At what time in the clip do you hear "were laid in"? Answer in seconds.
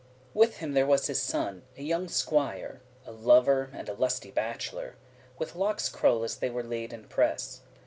6.49-7.03